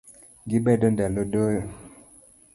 [0.49, 1.63] Gimedo ndalo doyo